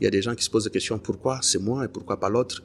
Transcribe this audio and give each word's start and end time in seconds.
Il 0.00 0.04
y 0.04 0.06
a 0.06 0.10
des 0.10 0.22
gens 0.22 0.34
qui 0.34 0.44
se 0.44 0.50
posent 0.50 0.64
des 0.64 0.70
questions 0.70 0.98
pourquoi 0.98 1.40
c'est 1.42 1.60
moi 1.60 1.84
et 1.84 1.88
pourquoi 1.88 2.20
pas 2.20 2.28
l'autre? 2.28 2.62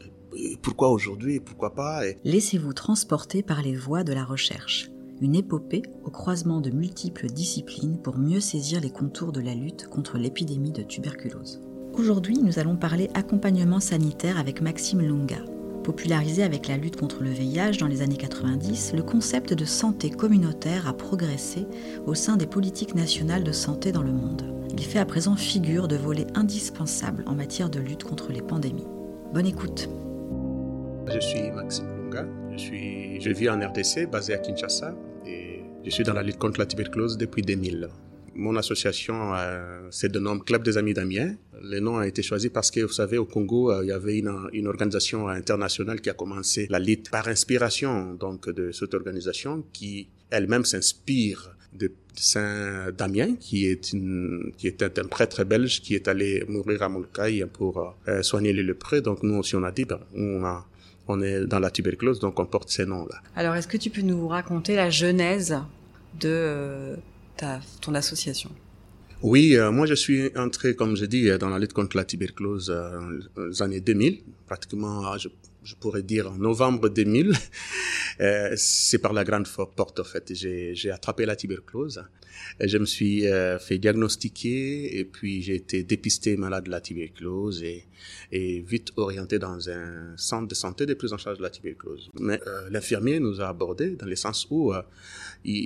Pourquoi 0.62 0.90
aujourd'hui 0.90 1.36
et 1.36 1.40
pourquoi 1.40 1.74
pas? 1.74 2.02
Laissez-vous 2.24 2.74
transporter 2.74 3.42
par 3.42 3.62
les 3.62 3.76
voies 3.76 4.04
de 4.04 4.14
la 4.14 4.24
recherche. 4.24 4.90
Une 5.22 5.36
épopée 5.36 5.84
au 6.04 6.12
croisement 6.12 6.62
de 6.62 6.70
multiples 6.70 7.28
disciplines 7.28 7.98
pour 8.02 8.18
mieux 8.18 8.40
saisir 8.40 8.82
les 8.82 8.90
contours 8.92 9.32
de 9.32 9.42
la 9.42 9.56
lutte 9.56 9.88
contre 9.88 10.18
l'épidémie 10.18 10.72
de 10.72 10.84
tuberculose. 10.84 11.62
Aujourd'hui, 11.94 12.38
nous 12.40 12.60
allons 12.60 12.76
parler 12.76 13.10
accompagnement 13.14 13.80
sanitaire 13.80 14.40
avec 14.40 14.62
Maxime 14.62 15.02
Lunga. 15.02 15.44
Popularisé 15.84 16.44
avec 16.44 16.68
la 16.68 16.78
lutte 16.78 16.96
contre 16.96 17.24
le 17.24 17.30
VIH 17.30 17.78
dans 17.80 17.88
les 17.88 18.02
années 18.02 18.18
90, 18.18 18.94
le 18.96 19.04
concept 19.04 19.54
de 19.54 19.66
santé 19.66 20.10
communautaire 20.10 20.88
a 20.88 20.94
progressé 20.94 21.68
au 22.06 22.16
sein 22.16 22.38
des 22.38 22.48
politiques 22.48 22.96
nationales 22.96 23.44
de 23.44 23.52
santé 23.52 23.92
dans 23.92 24.04
le 24.04 24.14
monde. 24.14 24.63
Il 24.76 24.84
fait 24.84 24.98
à 24.98 25.06
présent 25.06 25.36
figure 25.36 25.88
de 25.88 25.96
volet 25.96 26.26
indispensable 26.34 27.24
en 27.28 27.36
matière 27.36 27.70
de 27.70 27.80
lutte 27.80 28.04
contre 28.04 28.32
les 28.32 28.42
pandémies. 28.42 28.88
Bonne 29.32 29.46
écoute. 29.46 29.88
Je 31.14 31.20
suis 31.20 31.52
Maxime 31.52 31.86
Lunga, 31.86 32.26
je, 32.52 32.58
suis, 32.58 33.22
je 33.22 33.30
vis 33.30 33.50
en 33.50 33.60
RDC, 33.60 34.10
basé 34.10 34.34
à 34.34 34.40
Kinshasa, 34.40 34.96
et 35.28 35.62
je 35.86 35.90
suis 35.92 36.04
dans 36.04 36.14
la 36.14 36.24
lutte 36.24 36.40
contre 36.40 36.60
la 36.60 36.66
tuberculose 36.66 37.18
depuis 37.18 37.44
2000. 37.44 37.88
Mon 38.34 38.56
association 38.56 39.36
euh, 39.36 39.88
c'est 39.92 40.12
de 40.12 40.18
nom 40.18 40.40
Club 40.40 40.64
des 40.64 40.80
Amis 40.80 40.96
d'Amiens. 40.96 41.36
Le 41.62 41.80
nom 41.80 41.98
a 41.98 42.08
été 42.08 42.24
choisi 42.24 42.50
parce 42.50 42.72
que, 42.72 42.80
vous 42.80 42.92
savez, 42.92 43.20
au 43.20 43.26
Congo, 43.26 43.72
euh, 43.72 43.84
il 43.84 43.90
y 43.90 43.92
avait 43.92 44.18
une, 44.18 44.50
une, 44.54 44.66
organisation 44.66 45.28
internationale 45.28 46.02
qui 46.02 46.10
a 46.10 46.14
commencé 46.14 46.66
la 46.72 46.80
lutte 46.80 47.12
par 47.12 47.28
inspiration 47.28 48.16
donc 48.16 48.50
de 48.50 48.72
cette 48.72 48.96
organisation 48.96 49.64
qui 49.72 50.10
elle-même 50.32 50.66
s'inspire 50.66 51.53
de 51.78 51.92
Saint 52.16 52.92
Damien, 52.92 53.36
qui 53.36 53.66
est 53.66 53.94
une, 53.94 54.52
qui 54.58 54.68
était 54.68 55.00
un 55.00 55.06
prêtre 55.06 55.44
belge 55.44 55.82
qui 55.82 55.96
est 55.96 56.08
allé 56.08 56.44
mourir 56.48 56.84
à 56.84 56.90
Molkai 56.90 57.46
pour 57.52 57.96
euh, 58.08 58.22
soigner 58.22 58.54
les 58.54 58.64
lépreux. 58.64 59.02
Donc 59.02 59.24
nous 59.24 59.36
aussi 59.36 59.56
on 59.56 59.64
a 59.64 59.72
dit, 59.72 59.86
ben, 59.86 60.00
on 60.16 60.44
a 60.46 60.66
on 61.08 61.22
est 61.22 61.46
dans 61.46 61.60
la 61.60 61.70
tuberculose, 61.70 62.20
donc 62.20 62.40
on 62.40 62.46
porte 62.46 62.70
ces 62.70 62.86
noms-là. 62.86 63.22
Alors, 63.36 63.56
est-ce 63.56 63.68
que 63.68 63.76
tu 63.76 63.90
peux 63.90 64.02
nous 64.02 64.28
raconter 64.30 64.76
la 64.78 64.90
genèse 64.90 65.54
de 66.18 66.96
ta, 67.36 67.60
ton 67.82 67.94
association? 67.94 68.50
Oui, 69.22 69.58
euh, 69.58 69.72
moi 69.72 69.86
je 69.86 69.94
suis 69.94 70.32
entré, 70.38 70.76
comme 70.76 70.96
je 70.96 71.06
dis, 71.06 71.30
dans 71.38 71.50
la 71.50 71.60
lutte 71.60 71.74
contre 71.74 71.98
la 71.98 72.06
tuberculose 72.06 72.70
euh, 72.70 73.20
dans 73.36 73.46
les 73.46 73.62
années 73.62 73.82
2000, 73.82 74.20
pratiquement, 74.46 75.18
je, 75.18 75.30
je 75.64 75.76
pourrais 75.76 76.04
dire 76.04 76.30
en 76.32 76.38
novembre 76.38 76.90
2000. 76.90 77.34
Euh, 78.22 78.54
c'est 78.58 79.00
par 79.00 79.12
la 79.12 79.24
grande 79.24 79.48
porte, 79.48 80.00
en 80.00 80.04
fait. 80.04 80.32
J'ai 80.36 80.92
attrapé 80.92 81.26
la 81.26 81.36
tuberculose. 81.36 82.04
Je 82.60 82.78
me 82.78 82.86
suis 82.86 83.26
euh, 83.26 83.58
fait 83.58 83.80
diagnostiquer 83.80 85.00
et 85.00 85.04
puis 85.04 85.42
j'ai 85.42 85.56
été 85.56 85.84
dépisté 85.84 86.38
malade 86.38 86.66
de 86.66 86.70
la 86.70 86.80
tuberculose 86.80 87.64
et, 87.64 87.86
et 88.32 88.60
vite 88.62 88.92
orienté 88.98 89.40
dans 89.40 89.68
un 89.68 90.16
centre 90.16 90.48
de 90.48 90.54
santé 90.54 90.86
de 90.86 90.94
prise 90.94 91.12
en 91.12 91.18
charge 91.18 91.40
de 91.40 91.44
la 91.44 91.50
tuberculose. 91.50 92.12
Mais 92.20 92.40
euh, 92.46 92.70
l'infirmier 92.70 93.20
nous 93.20 93.42
a 93.42 93.48
abordé 93.48 93.96
dans 93.96 94.06
le 94.06 94.16
sens 94.16 94.46
où 94.52 94.72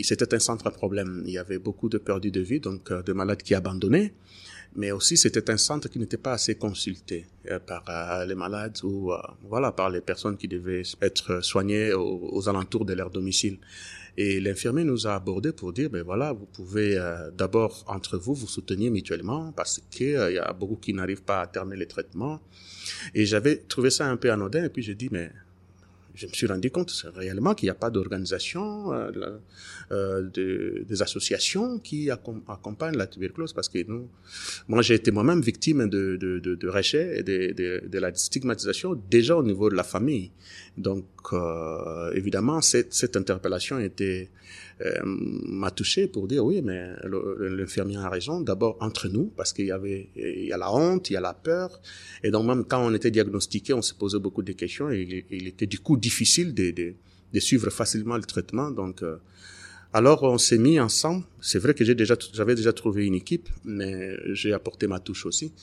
c'était 0.04 0.34
un 0.34 0.40
centre 0.40 0.68
à 0.68 0.72
problème. 0.72 1.24
Il 1.26 1.34
y 1.34 1.38
avait 1.38 1.60
beaucoup 1.60 1.90
de 1.90 1.98
perdus 1.98 2.32
de 2.32 2.40
vie, 2.40 2.62
donc 2.62 2.94
de 2.94 3.12
malades 3.12 3.44
qui 3.44 3.56
abandonnaient 3.56 4.14
mais 4.76 4.92
aussi 4.92 5.18
c'était 5.18 5.50
un 5.50 5.58
centre 5.58 5.90
qui 5.90 6.00
n'était 6.00 6.18
pas 6.18 6.34
assez 6.34 6.56
consulté 6.56 7.26
euh, 7.50 7.60
par 7.60 7.84
euh, 7.90 8.26
les 8.26 8.36
malades 8.36 8.78
ou 8.84 9.12
euh, 9.12 9.18
voilà 9.44 9.72
par 9.72 9.90
les 9.90 10.02
personnes 10.02 10.38
qui 10.38 10.48
devaient 10.48 10.84
être 11.02 11.44
soignées 11.44 11.94
aux, 11.94 12.50
alentours 12.50 12.86
de 12.86 12.94
leur 12.94 13.10
domicile. 13.10 13.58
Et 14.20 14.40
l'infirmier 14.40 14.84
nous 14.84 15.06
a 15.06 15.16
abordé 15.16 15.52
pour 15.52 15.74
dire 15.74 15.90
ben 15.92 16.04
voilà 16.04 16.34
vous 16.34 16.48
pouvez 16.48 16.98
d'abord 17.38 17.84
entre 17.88 18.18
vous 18.18 18.34
vous 18.34 18.48
soutenir 18.48 18.92
mutuellement 18.92 19.52
parce 19.52 19.80
qu'il 19.92 20.10
y 20.10 20.40
a 20.40 20.54
beaucoup 20.54 20.78
qui 20.78 20.92
n'arrivent 20.94 21.24
pas 21.24 21.42
à 21.42 21.48
terminer 21.48 21.82
les 21.82 21.88
traitements. 21.88 22.42
Et 23.14 23.26
j'avais 23.26 23.58
trouvé 23.58 23.92
ça 23.92 24.10
un 24.10 24.18
peu 24.18 24.32
anodin 24.32 24.64
et 24.64 24.70
puis 24.70 24.82
j'ai 24.82 24.96
dit 24.96 25.10
mais 25.12 25.32
je 26.18 26.26
me 26.26 26.34
suis 26.34 26.48
rendu 26.48 26.72
compte 26.72 26.92
réellement 27.16 27.54
qu'il 27.54 27.68
n'y 27.68 27.72
a 27.72 27.76
pas 27.76 27.92
d'organisation, 27.92 28.92
euh, 28.92 29.12
euh, 29.92 30.28
de, 30.34 30.84
des 30.90 31.02
associations 31.04 31.78
qui 31.78 32.10
accompagnent 32.10 32.98
la 32.98 33.06
tuberculose 33.06 33.54
parce 33.54 33.70
que 33.70 33.80
nous, 33.88 34.10
moi 34.68 34.82
j'ai 34.82 34.96
été 34.96 35.12
moi-même 35.12 35.42
victime 35.42 35.88
de, 35.88 36.18
de, 36.18 36.40
de, 36.40 36.56
de 36.56 36.68
rejet 36.68 37.20
et 37.20 37.24
de, 37.24 37.54
de, 37.54 37.88
de, 37.88 38.00
la 38.00 38.14
stigmatisation 38.16 39.00
déjà 39.12 39.38
au 39.38 39.44
niveau 39.44 39.70
de 39.70 39.76
la 39.76 39.84
famille. 39.84 40.32
Donc 40.76 41.06
euh, 41.34 42.12
évidemment 42.14 42.62
cette, 42.62 42.94
cette 42.94 43.16
interpellation 43.16 43.78
était 43.80 44.30
m'a 45.04 45.72
touché 45.72 46.08
pour 46.08 46.28
dire 46.28 46.46
oui, 46.46 46.62
mais 46.62 46.92
l'infirmier 47.40 47.98
a 47.98 48.10
raison. 48.10 48.42
D'abord 48.42 48.78
entre 48.80 49.08
nous, 49.08 49.26
parce 49.36 49.54
qu'il 49.54 49.66
y 49.66 49.72
avait, 49.72 50.10
il 50.16 50.46
y 50.46 50.54
a 50.54 50.58
la 50.58 50.72
honte, 50.72 51.10
il 51.10 51.14
y 51.14 51.16
a 51.18 51.22
la 51.22 51.34
peur, 51.34 51.82
et 52.24 52.32
donc 52.32 52.46
même 52.46 52.64
quand 52.64 52.86
on 52.86 52.94
était 52.94 53.12
diagnostiqué, 53.12 53.74
on 53.74 53.82
se 53.82 53.94
posait 53.94 54.20
beaucoup 54.20 54.44
de 54.44 54.54
questions. 54.54 54.90
Et 54.92 55.26
il, 55.30 55.48
était 55.48 55.66
du 55.66 55.80
coup 55.80 55.98
difficile 55.98 56.54
de, 56.54 56.72
de, 56.72 56.94
de, 57.34 57.40
suivre 57.40 57.70
facilement 57.70 58.18
le 58.18 58.24
traitement. 58.24 58.70
Donc 58.70 59.02
euh, 59.02 59.18
alors 59.94 60.24
on 60.24 60.38
s'est 60.38 60.60
mis 60.60 60.80
ensemble. 60.80 61.24
C'est 61.42 61.60
vrai 61.60 61.74
que 61.74 61.84
j'ai 61.84 61.96
déjà, 61.96 62.16
j'avais 62.34 62.56
déjà 62.56 62.74
trouvé 62.74 63.06
une 63.06 63.16
équipe, 63.16 63.50
mais 63.66 64.16
j'ai 64.34 64.54
apporté 64.54 64.86
ma 64.88 65.00
touche 65.00 65.26
aussi 65.26 65.54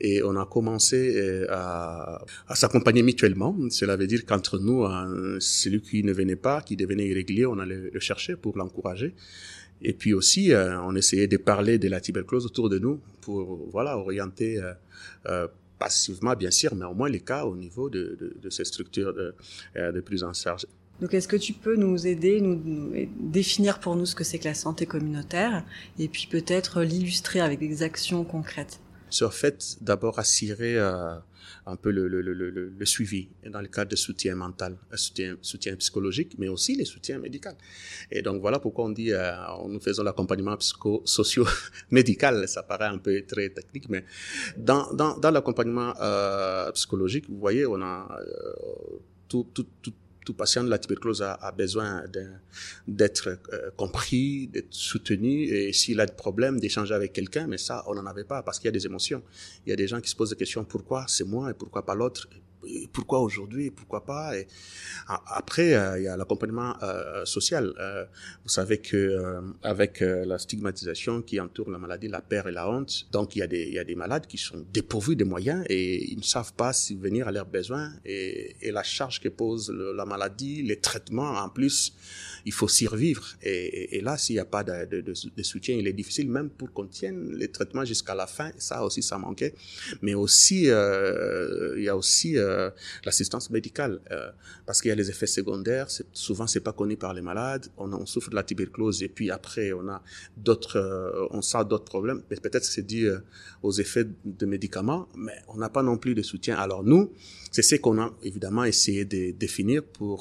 et 0.00 0.22
on 0.22 0.36
a 0.36 0.44
commencé 0.46 1.14
euh, 1.16 1.46
à, 1.50 2.24
s'accompagner 2.54 3.02
mutuellement. 3.02 3.56
Cela 3.70 3.96
veut 3.96 4.06
dire 4.06 4.24
qu'entre 4.26 4.58
nous, 4.58 4.84
hein, 4.84 5.36
celui 5.40 5.80
qui 5.80 6.02
ne 6.04 6.12
venait 6.12 6.36
pas, 6.36 6.60
qui 6.60 6.76
devenait 6.76 7.06
irrégulier, 7.06 7.46
on 7.46 7.58
allait 7.58 7.90
le 7.92 8.00
chercher 8.00 8.36
pour 8.36 8.56
l'encourager. 8.58 9.14
Et 9.82 9.92
puis 9.92 10.14
aussi, 10.14 10.52
euh, 10.52 10.80
on 10.82 10.94
essayait 10.96 11.28
de 11.28 11.36
parler 11.36 11.78
de 11.78 11.88
la 11.88 12.00
tuberculose 12.00 12.46
autour 12.46 12.68
de 12.68 12.78
nous 12.78 13.00
pour 13.20 13.68
voilà 13.70 13.98
orienter 13.98 14.60
euh, 15.26 15.48
passivement, 15.78 16.34
bien 16.34 16.50
sûr, 16.50 16.74
mais 16.74 16.86
au 16.86 16.94
moins 16.94 17.08
les 17.08 17.20
cas 17.20 17.44
au 17.44 17.56
niveau 17.56 17.90
de 17.90 18.48
ces 18.50 18.64
structures 18.64 19.12
de, 19.12 19.34
de 19.74 20.00
prise 20.00 20.22
en 20.22 20.32
charge. 20.32 20.66
Donc, 21.00 21.12
est-ce 21.12 21.28
que 21.28 21.36
tu 21.36 21.52
peux 21.52 21.76
nous 21.76 22.06
aider, 22.06 22.40
nous, 22.40 22.90
définir 23.20 23.80
pour 23.80 23.96
nous 23.96 24.06
ce 24.06 24.14
que 24.14 24.24
c'est 24.24 24.38
que 24.38 24.46
la 24.48 24.54
santé 24.54 24.86
communautaire, 24.86 25.62
et 25.98 26.08
puis 26.08 26.26
peut-être 26.30 26.82
l'illustrer 26.82 27.40
avec 27.40 27.58
des 27.58 27.82
actions 27.82 28.24
concrètes? 28.24 28.80
Sur 29.10 29.32
fait 29.32 29.76
d'abord 29.80 30.18
assurer 30.18 30.76
euh, 30.78 31.16
un 31.66 31.76
peu 31.76 31.90
le, 31.90 32.84
suivi 32.84 33.28
dans 33.44 33.60
le 33.60 33.68
cadre 33.68 33.90
de 33.90 33.96
soutien 33.96 34.34
mental, 34.36 34.76
soutien, 34.94 35.36
soutien 35.42 35.74
psychologique, 35.76 36.36
mais 36.38 36.48
aussi 36.48 36.76
les 36.76 36.84
soutiens 36.84 37.18
médicaux. 37.18 37.50
Et 38.10 38.22
donc 38.22 38.40
voilà 38.40 38.60
pourquoi 38.60 38.84
on 38.84 38.90
dit, 38.90 39.12
euh, 39.12 39.34
nous 39.68 39.80
faisons 39.80 40.04
l'accompagnement 40.04 40.56
psycho-socio-médical. 40.56 42.46
Ça 42.48 42.62
paraît 42.62 42.86
un 42.86 42.98
peu 42.98 43.20
très 43.26 43.48
technique, 43.50 43.88
mais 43.88 44.04
dans, 44.56 44.86
l'accompagnement 45.30 45.92
euh, 46.00 46.70
psychologique, 46.72 47.28
vous 47.28 47.38
voyez, 47.38 47.66
on 47.66 47.80
a 47.82 48.08
euh, 48.20 48.98
tout 49.28 49.46
tout 50.26 50.34
patient 50.34 50.64
de 50.64 50.68
la 50.68 50.78
tuberculose 50.78 51.22
a, 51.22 51.34
a 51.34 51.52
besoin 51.52 52.02
d'être 52.86 53.28
euh, 53.28 53.70
compris, 53.76 54.48
d'être 54.48 54.74
soutenu, 54.74 55.44
et 55.44 55.72
s'il 55.72 56.00
a 56.00 56.06
des 56.06 56.12
problèmes, 56.12 56.58
d'échanger 56.58 56.94
avec 56.94 57.12
quelqu'un, 57.12 57.46
mais 57.46 57.58
ça, 57.58 57.84
on 57.86 57.94
n'en 57.94 58.06
avait 58.06 58.24
pas 58.24 58.42
parce 58.42 58.58
qu'il 58.58 58.66
y 58.66 58.72
a 58.74 58.78
des 58.80 58.86
émotions. 58.86 59.22
Il 59.64 59.70
y 59.70 59.72
a 59.72 59.76
des 59.76 59.86
gens 59.86 60.00
qui 60.00 60.10
se 60.10 60.16
posent 60.16 60.30
des 60.30 60.36
questions, 60.36 60.64
pourquoi 60.64 61.06
c'est 61.08 61.24
moi 61.24 61.50
et 61.50 61.54
pourquoi 61.54 61.86
pas 61.86 61.94
l'autre? 61.94 62.28
Pourquoi 62.92 63.20
aujourd'hui, 63.20 63.70
pourquoi 63.70 64.04
pas. 64.04 64.32
Après, 65.06 65.74
euh, 65.74 65.98
il 65.98 66.04
y 66.04 66.08
a 66.08 66.16
l'accompagnement 66.16 66.74
euh, 66.82 67.24
social. 67.24 67.72
Euh, 67.78 68.04
vous 68.42 68.48
savez 68.48 68.78
que 68.78 69.40
avec 69.62 70.00
la 70.00 70.38
stigmatisation 70.38 71.22
qui 71.22 71.40
entoure 71.40 71.70
la 71.70 71.78
maladie, 71.78 72.08
la 72.08 72.20
peur 72.20 72.48
et 72.48 72.52
la 72.52 72.68
honte, 72.68 73.06
donc 73.12 73.36
il 73.36 73.40
y 73.40 73.78
a 73.78 73.84
des 73.84 73.94
malades 73.94 74.26
qui 74.26 74.38
sont 74.38 74.64
dépourvus 74.72 75.16
de 75.16 75.24
moyens 75.24 75.64
et 75.68 76.10
ils 76.10 76.18
ne 76.18 76.22
savent 76.22 76.54
pas 76.54 76.72
subvenir 76.72 77.28
à 77.28 77.32
leurs 77.32 77.46
besoins 77.46 77.92
et 78.04 78.56
la 78.62 78.82
charge 78.82 79.20
que 79.20 79.28
pose 79.28 79.70
la 79.70 80.04
maladie, 80.04 80.62
les 80.62 80.80
traitements 80.80 81.32
en 81.36 81.48
plus, 81.48 81.94
il 82.46 82.52
faut 82.52 82.68
survivre. 82.68 83.26
Et, 83.42 84.00
là, 84.00 84.16
s'il 84.16 84.36
n'y 84.36 84.40
a 84.40 84.46
pas 84.46 84.64
de, 84.64 85.14
soutien, 85.42 85.76
il 85.76 85.86
est 85.86 85.92
difficile 85.92 86.30
même 86.30 86.48
pour 86.48 86.72
qu'on 86.72 86.86
tienne 86.86 87.36
les 87.36 87.48
traitements 87.48 87.84
jusqu'à 87.84 88.14
la 88.14 88.26
fin. 88.26 88.50
Ça 88.56 88.82
aussi, 88.82 89.02
ça 89.02 89.18
manquait. 89.18 89.54
Mais 90.00 90.14
aussi, 90.14 90.62
il 90.62 91.82
y 91.82 91.88
a 91.88 91.96
aussi 91.96 92.36
euh, 92.36 92.70
l'assistance 93.04 93.50
médicale, 93.50 94.00
euh, 94.10 94.30
parce 94.64 94.80
qu'il 94.80 94.88
y 94.88 94.92
a 94.92 94.94
les 94.94 95.10
effets 95.10 95.26
secondaires. 95.26 95.88
Souvent, 96.12 96.46
c'est 96.46 96.60
pas 96.60 96.72
connu 96.72 96.96
par 96.96 97.12
les 97.14 97.22
malades. 97.22 97.66
On, 97.76 98.06
souffre 98.06 98.30
de 98.30 98.34
la 98.34 98.42
tuberculose 98.42 99.02
et 99.02 99.08
puis 99.08 99.30
après, 99.30 99.72
on 99.72 99.88
a 99.88 100.02
d'autres, 100.36 100.78
euh, 100.78 101.26
on 101.30 101.42
sent 101.42 101.64
d'autres 101.68 101.84
problèmes. 101.84 102.22
Peut-être 102.22 102.60
que 102.60 102.72
c'est 102.76 102.86
dû 102.86 103.08
aux 103.62 103.72
effets 103.72 104.06
de 104.24 104.46
médicaments, 104.46 105.08
mais 105.16 105.36
on 105.48 105.56
n'a 105.56 105.68
pas 105.68 105.82
non 105.82 105.98
plus 105.98 106.14
de 106.14 106.22
soutien. 106.22 106.56
Alors 106.56 106.84
nous, 106.84 107.12
c'est 107.50 107.62
ce 107.62 107.76
qu'on 107.76 107.98
a 108.00 108.12
évidemment 108.22 108.64
essayé 108.64 109.04
de 109.04 109.32
définir 109.32 109.82
pour 109.82 110.18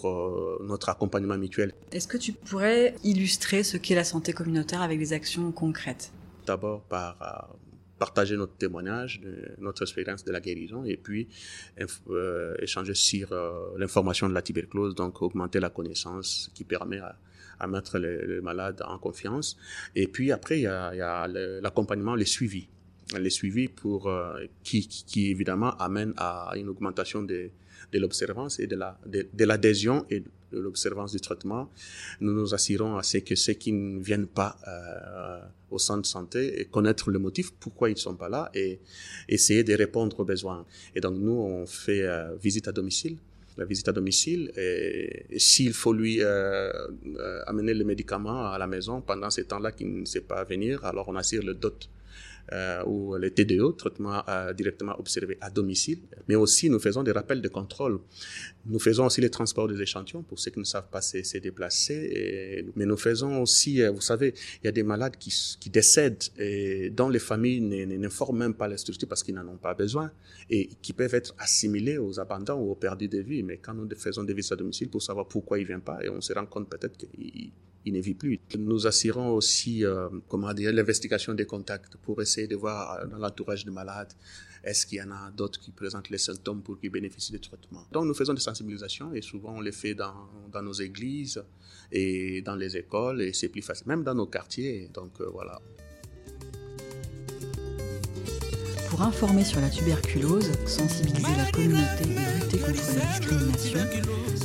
notre 0.64 0.90
accompagnement 0.90 1.38
mutuel. 1.38 1.74
Tu 2.18 2.34
pourrais 2.34 2.96
illustrer 3.04 3.64
ce 3.64 3.78
qu'est 3.78 3.96
la 3.96 4.04
santé 4.04 4.34
communautaire 4.34 4.82
avec 4.82 5.00
des 5.00 5.14
actions 5.14 5.52
concrètes? 5.52 6.12
D'abord 6.46 6.82
par 6.84 7.18
partager 7.98 8.36
notre 8.36 8.56
témoignage, 8.56 9.22
notre 9.60 9.84
expérience 9.84 10.24
de 10.24 10.32
la 10.32 10.40
guérison 10.40 10.84
et 10.86 10.98
puis 10.98 11.28
euh, 12.10 12.56
échanger 12.60 12.94
sur 12.94 13.32
euh, 13.32 13.78
l'information 13.78 14.28
de 14.28 14.34
la 14.34 14.42
tuberculose, 14.42 14.96
donc 14.96 15.22
augmenter 15.22 15.60
la 15.60 15.70
connaissance 15.70 16.52
qui 16.54 16.64
permet 16.64 17.00
à, 17.00 17.68
mettre 17.68 17.98
les, 17.98 18.42
malades 18.42 18.82
en 18.86 19.00
confiance. 19.00 19.58
Et 19.96 20.08
puis 20.08 20.32
après, 20.32 20.60
il 20.60 20.64
y 20.64 20.68
a, 20.68 21.28
l'accompagnement, 21.62 22.16
les 22.16 22.26
suivis. 22.26 22.68
Les 23.20 23.30
suivis 23.30 23.68
pour 23.68 24.12
qui, 24.64 24.88
qui, 24.88 25.30
évidemment 25.30 25.76
amène 25.78 26.14
à 26.18 26.54
une 26.56 26.70
augmentation 26.70 27.24
de, 27.24 27.50
l'observance 27.94 28.60
et 28.60 28.68
de 28.68 28.76
la 28.76 29.00
de, 29.06 29.46
l'adhésion 29.46 30.06
et 30.10 30.20
de 30.20 30.60
l'observance 30.60 31.12
du 31.12 31.22
traitement. 31.22 31.72
Nous 32.20 32.34
nous 32.34 32.54
assurons 32.54 32.98
à 32.98 33.04
ce 33.04 33.20
que 33.20 33.36
ceux 33.36 33.54
qui 33.54 33.72
ne 33.72 34.00
viennent 34.02 34.28
pas 34.28 34.58
au 35.70 35.78
centre 35.78 36.02
de 36.02 36.08
santé 36.08 36.62
et 36.62 36.68
le 36.74 37.20
motif 37.20 37.52
pourquoi 37.60 37.90
ils 37.90 37.94
ne 37.94 38.00
sont 38.00 38.16
pas 38.16 38.30
là 38.30 38.50
et 38.54 38.80
essayer 39.30 39.64
de 39.64 39.74
répondre 39.74 40.20
aux 40.20 40.26
besoins. 40.26 40.66
Et 40.96 41.00
donc 41.00 41.16
nous 41.18 41.32
on 41.32 41.66
fait 41.66 42.06
visite 42.42 42.68
à 42.68 42.72
domicile 42.72 43.18
la 43.58 43.66
visite 43.66 43.88
à 43.88 43.92
domicile. 43.92 44.52
Et, 44.58 45.40
s'il 45.40 45.74
faut 45.74 45.94
lui 45.94 46.22
euh, 46.22 46.72
euh, 47.18 47.42
amener 47.48 47.74
le 47.74 47.84
médicament 47.84 48.48
à 48.52 48.58
la 48.58 48.68
maison 48.68 49.02
pendant 49.02 49.30
ce 49.30 49.42
temps-là 49.42 49.72
qu'il 49.72 50.00
ne 50.00 50.06
sait 50.06 50.22
pas 50.22 50.44
venir, 50.44 50.84
alors 50.86 51.08
on 51.10 51.16
assure 51.16 51.44
le 51.44 51.54
dot 51.54 51.90
euh, 51.90 51.95
ou 52.86 53.16
les 53.18 53.32
TDO, 53.32 53.72
traitement 53.74 54.24
euh, 54.28 54.54
directement 54.54 54.98
observé 55.00 55.38
à 55.42 55.50
domicile. 55.50 56.00
Mais 56.28 56.36
aussi, 56.36 56.70
nous 56.70 56.80
faisons 56.80 57.04
des 57.04 57.12
rappels 57.12 57.42
de 57.42 57.48
contrôle. 57.48 58.00
Nous 58.68 58.80
faisons 58.80 59.06
aussi 59.06 59.22
les 59.22 59.30
transports 59.30 59.68
des 59.68 59.80
échantillons 59.82 60.24
pour 60.24 60.40
ceux 60.40 60.52
qui 60.52 60.60
ne 60.60 60.64
savent 60.66 60.90
pas 60.90 61.02
se, 61.02 61.38
déplacer. 61.38 62.66
Mais 62.76 62.86
nous 62.86 62.98
faisons 62.98 63.42
aussi, 63.42 63.82
euh, 63.82 63.92
vous 63.92 64.02
savez, 64.02 64.34
il 64.62 64.66
y 64.66 64.68
a 64.68 64.72
des 64.72 64.84
malades 64.84 65.16
qui, 65.18 65.70
décèdent 65.70 66.24
et 66.38 66.90
dont 66.90 67.10
les 67.10 67.20
familles 67.20 67.62
n'informent 67.62 68.40
même 68.40 68.54
pas 68.54 68.68
les 68.68 68.78
structures 68.78 69.08
parce 69.08 69.24
qu'ils 69.24 69.36
n'en 69.36 69.48
ont 69.48 69.58
pas 69.58 69.74
besoin 69.74 70.12
et 70.50 70.70
qui 70.82 70.94
peuvent 70.94 71.14
être 71.14 71.36
assimilés 71.38 71.98
aux 71.98 72.20
abandons 72.20 72.60
ou 72.60 72.72
aux 72.72 72.76
perdus 72.76 73.08
de 73.08 73.20
vie. 73.20 73.44
Mais 73.44 73.58
quand 73.58 73.74
nous 73.74 73.88
faisons 73.98 74.24
des 74.24 74.34
visites 74.34 74.54
à 74.54 74.56
domicile 74.56 74.90
pour 74.90 75.02
savoir 75.02 75.28
pourquoi 75.28 75.60
ils 75.60 75.64
ne 75.64 75.68
viennent 75.68 75.82
pas 75.82 76.04
et 76.04 76.10
on 76.10 76.22
se 76.22 76.34
rend 76.34 76.46
compte 76.46 76.70
peut-être 76.70 76.98
qu'ils 76.98 77.52
il 77.86 77.94
ne 77.94 78.02
vit 78.02 78.16
plus. 78.16 78.40
Nous 78.58 78.88
assurons 78.88 79.30
aussi, 79.32 79.86
euh, 79.86 80.10
comment 80.28 80.54
dire, 80.54 80.74
l'investigation 80.74 81.34
des 81.34 81.46
contacts 81.46 81.96
pour 81.98 82.22
essayer 82.22 82.48
de 82.48 82.56
voir 82.56 82.94
euh, 82.94 83.06
dans 83.06 83.18
l'entourage 83.18 83.64
du 83.64 83.72
malade, 83.72 84.12
est-ce 84.66 84.86
qu'il 84.88 84.98
y 84.98 85.02
en 85.02 85.12
a 85.12 85.32
d'autres 85.32 85.60
qui 85.60 85.72
présentent 85.72 86.10
les 86.10 86.18
symptômes 86.18 86.64
pour 86.64 86.80
qu'ils 86.80 86.90
bénéficient 86.90 87.32
du 87.32 87.40
traitement. 87.40 87.86
Donc 87.92 88.06
nous 88.06 88.16
faisons 88.16 88.34
des 88.34 88.42
sensibilisations 88.42 89.14
et 89.14 89.22
souvent 89.22 89.54
on 89.58 89.62
les 89.62 89.72
fait 89.72 89.94
dans, 89.94 90.28
dans 90.52 90.64
nos 90.64 90.74
églises 90.74 91.42
et 91.92 92.42
dans 92.42 92.56
les 92.56 92.76
écoles 92.76 93.22
et 93.22 93.32
c'est 93.32 93.50
plus 93.50 93.62
facile, 93.62 93.88
même 93.88 94.04
dans 94.04 94.16
nos 94.16 94.26
quartiers. 94.26 94.90
Donc 94.92 95.22
euh, 95.22 95.30
voilà. 95.32 95.62
Pour 98.90 99.04
informer 99.04 99.44
sur 99.44 99.62
la 99.62 99.70
tuberculose, 99.70 100.52
sensibiliser 100.66 101.36
la 101.38 101.52
communauté 101.52 102.04
et 102.04 102.40
lutter 102.40 102.58
contre 102.58 102.96
la 102.98 103.06
discrimination, 103.06 103.80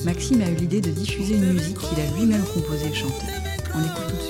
Maxime 0.05 0.43
a 0.43 0.51
eu 0.51 0.57
l'idée 0.57 0.81
de 0.81 0.91
diffuser 0.91 1.37
une 1.37 1.53
musique 1.53 1.79
qu'il 1.79 2.01
a 2.01 2.11
lui-même 2.19 2.45
composée 2.53 2.89
et 2.89 2.95
chantée. 2.95 3.27
On 3.75 3.81
écoute 3.81 4.09
tout 4.09 4.17
de 4.17 4.23
suite. 4.23 4.30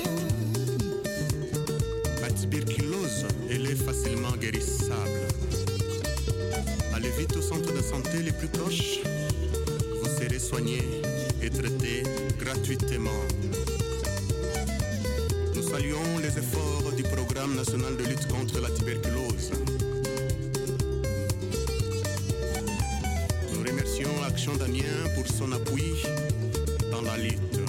Vous 10.51 10.57
serez 10.57 10.63
soigné 10.63 11.01
et 11.41 11.49
traité 11.49 12.03
gratuitement. 12.39 13.09
Nous 15.55 15.61
saluons 15.61 16.17
les 16.21 16.37
efforts 16.37 16.91
du 16.95 17.03
Programme 17.03 17.55
national 17.55 17.95
de 17.97 18.03
lutte 18.03 18.27
contre 18.27 18.59
la 18.59 18.69
tuberculose. 18.69 19.51
Action 24.27 24.55
Damien 24.55 24.81
pour 25.15 25.27
son 25.27 25.51
appui 25.51 25.93
dans 26.91 27.01
la 27.01 27.17
lutte. 27.17 27.60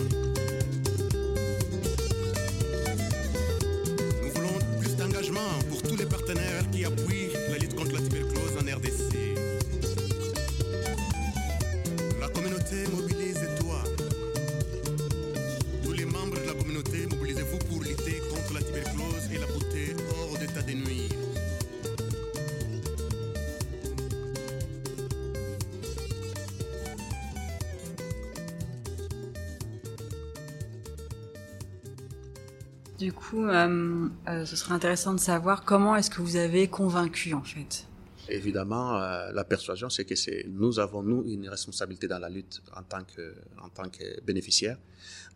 Du 33.02 33.12
coup, 33.12 33.46
euh, 33.46 34.08
euh, 34.28 34.46
ce 34.46 34.54
serait 34.54 34.74
intéressant 34.74 35.12
de 35.12 35.18
savoir 35.18 35.64
comment 35.64 35.96
est-ce 35.96 36.08
que 36.08 36.22
vous 36.22 36.36
avez 36.36 36.68
convaincu 36.68 37.34
en 37.34 37.42
fait. 37.42 37.88
Évidemment, 38.34 38.96
euh, 38.96 39.30
la 39.32 39.44
persuasion, 39.44 39.90
c'est 39.90 40.06
que 40.06 40.14
c'est 40.14 40.46
nous 40.48 40.78
avons 40.78 41.02
nous 41.02 41.22
une 41.26 41.50
responsabilité 41.50 42.08
dans 42.08 42.18
la 42.18 42.30
lutte 42.30 42.62
en 42.74 42.82
tant 42.82 43.04
que 43.04 43.34
en 43.60 43.68
tant 43.68 43.90
que 43.90 44.22
bénéficiaire, 44.22 44.78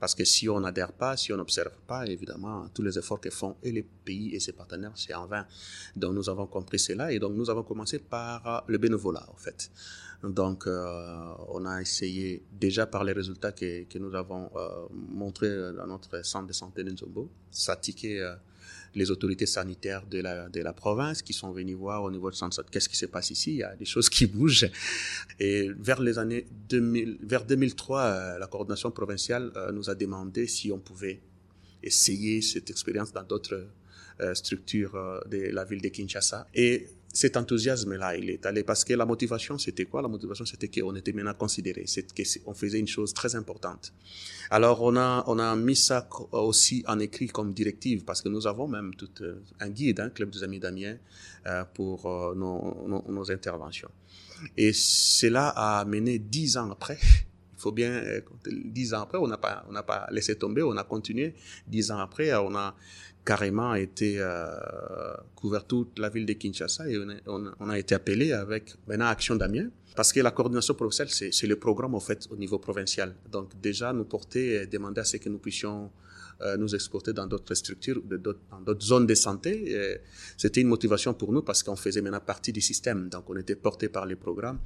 parce 0.01 0.15
que 0.15 0.25
si 0.25 0.49
on 0.49 0.61
n'adhère 0.61 0.93
pas, 0.93 1.15
si 1.19 1.31
on 1.31 1.37
n'observe 1.37 1.77
pas, 1.87 2.07
évidemment, 2.07 2.69
tous 2.73 2.81
les 2.81 2.99
efforts 2.99 3.21
que 3.21 3.29
font 3.29 3.57
et 3.63 3.71
les 3.71 3.83
pays 3.83 4.35
et 4.35 4.41
ses 4.41 4.53
partenaires, 4.53 4.93
c'est 4.95 5.13
en 5.13 5.27
vain. 5.27 5.45
Donc 5.95 6.15
nous 6.15 6.31
avons 6.31 6.47
compris 6.47 6.79
cela 6.79 7.13
et 7.13 7.19
donc 7.19 7.35
nous 7.35 7.51
avons 7.51 7.65
commencé 7.65 7.99
par 7.99 8.65
le 8.67 8.79
bénévolat 8.79 9.27
en 9.31 9.37
fait. 9.37 9.71
Donc, 10.23 10.67
euh, 10.67 11.35
on 11.49 11.67
a 11.67 11.81
essayé 11.83 12.43
déjà 12.51 12.87
par 12.87 13.05
les 13.05 13.13
résultats 13.13 13.53
que, 13.53 13.85
que 13.85 13.99
nous 13.99 14.15
avons 14.15 14.51
euh, 14.57 14.87
montrés 14.91 15.73
dans 15.75 15.87
notre 15.87 16.25
centre 16.25 16.47
de 16.47 16.55
santé 16.55 16.83
de 16.83 16.91
Nzombo, 16.91 17.29
s'attiquer 17.51 18.23
euh, 18.23 18.35
les 18.97 19.11
autorités 19.11 19.47
sanitaires 19.47 20.05
de 20.07 20.21
la, 20.21 20.49
de 20.49 20.61
la 20.63 20.73
province 20.73 21.23
qui 21.23 21.35
sont 21.35 21.53
venus 21.53 21.77
voir 21.77 22.03
au 22.03 22.11
niveau 22.11 22.31
de 22.31 22.35
centre 22.35 22.65
qu'est-ce 22.71 22.89
qui 22.89 22.97
se 22.97 23.07
passe 23.07 23.31
ici, 23.31 23.53
il 23.53 23.59
y 23.59 23.63
a 23.63 23.77
des 23.77 23.85
choses 23.85 24.09
qui 24.09 24.27
bougent. 24.27 24.71
Et 25.39 25.71
vers 25.79 26.01
les 26.01 26.19
années 26.19 26.47
2000, 26.71 27.19
vers 27.23 27.45
2003, 27.45 28.01
euh, 28.01 28.39
la 28.39 28.47
coordination 28.47 28.91
provinciale 28.91 29.53
euh, 29.55 29.71
nous 29.71 29.91
a 29.91 29.95
demandé 29.95 30.47
si 30.47 30.73
on 30.73 30.79
pouvait 30.79 31.21
essayer 31.83 32.41
cette 32.41 32.71
expérience 32.71 33.13
dans 33.13 33.23
d'autres 33.23 33.67
euh, 34.21 34.35
structures 34.35 35.23
de 35.31 35.51
la 35.53 35.65
ville 35.65 35.83
de 35.83 35.89
Kinshasa. 35.89 36.49
Et 36.55 36.89
cet 37.17 37.39
enthousiasme-là, 37.39 38.15
il 38.19 38.29
est 38.29 38.45
allé 38.45 38.63
parce 38.63 38.85
que 38.85 38.93
la 38.93 39.07
motivation, 39.07 39.57
c'était 39.57 39.87
quoi? 39.87 40.03
La 40.03 40.09
motivation, 40.09 40.45
c'était 40.45 40.69
qu'on 40.69 40.95
était 40.97 41.15
maintenant 41.15 41.33
considéré, 41.33 41.85
c'est 41.87 42.07
qu'on 42.45 42.53
faisait 42.53 42.79
une 42.79 42.87
chose 42.87 43.15
très 43.15 43.35
importante. 43.35 43.95
Alors, 44.51 44.83
on 44.83 44.97
a, 44.97 45.25
on 45.27 45.39
a 45.39 45.57
mis 45.57 45.77
ça 45.77 46.07
aussi 46.33 46.85
en 46.87 46.99
écrit 46.99 47.29
comme 47.29 47.55
directive 47.55 48.05
parce 48.05 48.21
que 48.21 48.29
nous 48.29 48.47
avons 48.47 48.69
même 48.69 48.95
tout 48.95 49.09
euh, 49.23 49.41
un 49.61 49.71
guide, 49.71 50.01
un 50.01 50.05
hein, 50.05 50.11
club 50.11 50.29
des 50.29 50.45
amis 50.45 50.61
d'Amiens, 50.61 50.99
euh, 51.47 51.65
pour 51.73 52.05
euh, 52.05 52.35
nos, 52.35 53.03
nos, 53.09 53.31
interventions. 53.31 53.91
Et 54.55 54.75
cela 54.75 55.49
a 55.57 55.87
mené 55.87 56.19
dix 56.19 56.59
ans 56.59 56.71
après. 56.71 56.99
Il 57.01 57.63
faut 57.63 57.73
bien, 57.73 58.03
dix 58.47 58.93
ans 58.93 59.01
après, 59.01 59.17
on 59.17 59.27
n'a 59.27 59.39
pas, 59.39 59.65
on 59.71 59.73
n'a 59.73 59.83
pas 59.83 60.07
laissé 60.11 60.37
tomber, 60.37 60.63
on 60.63 60.77
a 60.77 60.85
continué. 60.85 61.35
Dix 61.67 61.91
ans 61.91 61.99
après, 61.99 62.35
on 62.35 62.55
a 62.55 62.77
carrément 63.27 63.75
été 63.75 64.17
euh, 64.19 64.47
couvert 65.35 65.65
toute 65.67 65.99
la 65.99 66.09
ville 66.09 66.25
de 66.25 66.33
Kinshasa 66.33 66.89
et 66.89 66.97
on 67.27 67.47
a, 67.47 67.73
a 67.75 67.79
été 67.79 67.95
appelé 67.95 68.33
avec 68.33 68.75
maintenant 68.87 69.07
Action 69.07 69.35
d'Amiens 69.35 69.69
parce 69.97 70.13
que 70.13 70.21
la 70.21 70.31
coordination 70.31 70.75
provinciale 70.75 71.09
c'est 71.11 71.47
le 71.47 71.57
programme 71.57 71.95
en 71.95 72.01
fait 72.01 72.27
au 72.31 72.37
niveau 72.37 72.59
provincial. 72.59 73.15
Donc 73.31 73.61
déjà 73.61 73.93
nous 73.93 74.05
porter 74.05 74.63
et 74.63 74.67
demander 74.67 75.01
à 75.01 75.05
ce 75.05 75.17
que 75.19 75.29
nous 75.29 75.39
puissions 75.39 75.91
euh, 76.43 76.57
nous 76.57 76.75
exporter 76.75 77.13
dans 77.13 77.27
d'autres 77.27 77.55
structures, 77.55 78.01
dans 78.03 78.61
d'autres 78.61 78.87
zones 78.87 79.07
de 79.07 79.15
santé. 79.15 79.53
C'était 80.37 80.61
une 80.61 80.69
motivation 80.69 81.13
pour 81.13 81.33
nous 81.33 81.43
parce 81.43 81.63
qu'on 81.63 81.77
faisait 81.77 82.03
maintenant 82.03 82.21
partie 82.21 82.53
du 82.53 82.61
système, 82.61 83.09
donc 83.09 83.29
on 83.29 83.37
était 83.37 83.57
porté 83.57 83.89
par 83.89 84.07
les 84.07 84.17
programmes. 84.17 84.61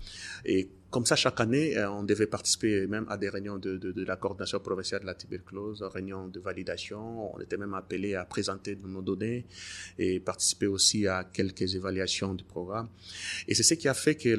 Et 0.45 0.69
comme 0.91 1.07
ça, 1.07 1.15
chaque 1.15 1.41
année, 1.41 1.77
euh, 1.77 1.91
on 1.91 2.03
devait 2.03 2.27
participer 2.27 2.87
même 2.87 3.07
à 3.09 3.17
des 3.17 3.29
réunions 3.29 3.59
de, 3.59 4.05
la 4.05 4.17
coordination 4.17 4.59
provinciale 4.59 5.03
de 5.03 5.07
la 5.07 5.15
tuberculose, 5.15 5.83
réunions 5.83 6.27
de 6.29 6.41
validation. 6.41 7.35
On 7.35 7.41
était 7.41 7.57
même 7.57 7.75
appelé 7.75 8.15
à 8.17 8.25
présenter 8.25 8.77
nos 8.85 9.01
données 9.03 9.47
et 9.99 10.19
participer 10.21 10.67
aussi 10.67 11.07
à 11.07 11.25
quelques 11.25 11.75
évaluations 11.75 12.35
du 12.35 12.45
programme. 12.45 12.89
Et 13.47 13.55
c'est 13.55 13.63
ce 13.63 13.75
qui 13.75 13.89
a 13.89 13.95
fait 13.95 14.17
que 14.17 14.31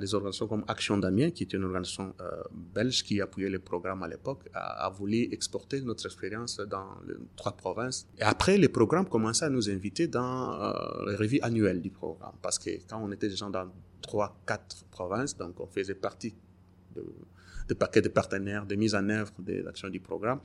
les 0.00 0.14
organisations 0.14 0.48
comme 0.48 0.64
Action 0.66 0.96
d'Amiens, 0.96 1.30
qui 1.30 1.42
est 1.44 1.52
une 1.52 1.64
organisation 1.64 2.14
euh, 2.20 2.42
belge 2.74 3.04
qui 3.04 3.20
appuyait 3.20 3.50
le 3.50 3.58
programme 3.58 4.02
à 4.02 4.08
l'époque, 4.08 4.48
a, 4.54 4.88
voulu 4.88 5.28
exporter 5.32 5.82
notre 5.82 6.06
expérience 6.06 6.58
dans 6.58 6.88
trois 7.36 7.52
provinces. 7.52 8.06
Et 8.18 8.22
après, 8.22 8.56
les 8.56 8.68
programmes 8.68 9.08
commençaient 9.08 9.44
à 9.44 9.50
nous 9.50 9.68
inviter 9.68 10.06
dans 10.06 10.60
euh, 10.62 11.10
les 11.10 11.16
revues 11.16 11.40
annuelles 11.42 11.82
du 11.82 11.90
programme, 11.90 12.34
parce 12.40 12.58
que 12.58 12.70
quand 12.88 12.98
on 13.02 13.12
était 13.12 13.28
déjà 13.28 13.48
dans 13.50 13.68
trois, 14.00 14.36
quatre 14.46 14.84
provinces, 14.90 15.36
donc 15.36 15.60
on 15.60 15.66
faisait 15.66 15.94
partie 15.94 16.34
de, 16.94 17.04
de 17.68 17.74
paquets 17.74 18.02
de 18.02 18.08
partenaires, 18.08 18.66
de 18.66 18.74
mise 18.74 18.94
en 18.94 19.08
œuvre 19.08 19.32
des 19.38 19.66
actions 19.66 19.88
du 19.88 20.00
programme. 20.00 20.40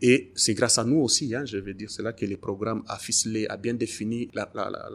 Et 0.00 0.30
c'est 0.34 0.54
grâce 0.54 0.78
à 0.78 0.84
nous 0.84 0.98
aussi, 0.98 1.34
hein, 1.34 1.44
je 1.44 1.58
vais 1.58 1.74
dire 1.74 1.90
cela, 1.90 2.12
que 2.12 2.24
le 2.24 2.36
programme 2.36 2.82
a 2.88 2.98
ficelé, 2.98 3.46
a 3.48 3.56
bien 3.56 3.74
défini 3.74 4.28
la, 4.34 4.46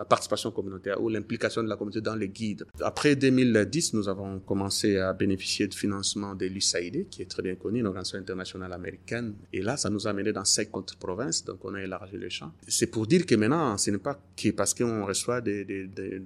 participation 0.07 0.51
communautaire 0.51 1.01
ou 1.01 1.09
l'implication 1.09 1.63
de 1.63 1.69
la 1.69 1.75
communauté 1.75 2.01
dans 2.01 2.15
les 2.15 2.29
guides. 2.29 2.65
Après 2.81 3.15
2010, 3.15 3.93
nous 3.93 4.07
avons 4.07 4.39
commencé 4.39 4.97
à 4.97 5.13
bénéficier 5.13 5.67
de 5.67 5.73
financement 5.73 6.35
de 6.35 6.45
l'USAID, 6.45 7.07
qui 7.09 7.21
est 7.21 7.29
très 7.29 7.41
bien 7.41 7.55
connu, 7.55 7.79
une 7.79 7.87
organisation 7.87 8.17
internationale 8.19 8.71
américaine. 8.73 9.35
Et 9.51 9.61
là, 9.61 9.77
ça 9.77 9.89
nous 9.89 10.07
a 10.07 10.11
amené 10.11 10.31
dans 10.31 10.45
cinq 10.45 10.75
autres 10.77 10.97
provinces, 10.97 11.43
donc 11.43 11.63
on 11.63 11.73
a 11.73 11.81
élargi 11.81 12.17
le 12.17 12.29
champ. 12.29 12.51
C'est 12.67 12.87
pour 12.87 13.07
dire 13.07 13.25
que 13.25 13.35
maintenant, 13.35 13.77
ce 13.77 13.91
n'est 13.91 13.97
pas 13.97 14.19
que 14.35 14.49
parce 14.51 14.73
qu'on 14.73 15.05
reçoit 15.05 15.41
des, 15.41 15.65
des, 15.65 15.87
des 15.87 16.21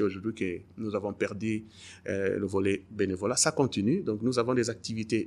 aujourd'hui 0.00 0.34
que 0.34 0.60
nous 0.76 0.94
avons 0.94 1.12
perdu 1.12 1.64
euh, 2.08 2.38
le 2.38 2.46
volet 2.46 2.84
bénévolat. 2.90 3.36
Ça 3.36 3.52
continue. 3.52 4.02
Donc, 4.02 4.22
nous 4.22 4.38
avons 4.38 4.54
des 4.54 4.70